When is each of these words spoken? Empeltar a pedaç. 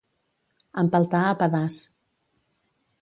Empeltar 0.83 1.21
a 1.33 1.37
pedaç. 1.43 1.77